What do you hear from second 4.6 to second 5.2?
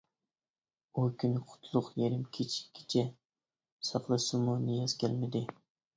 نىياز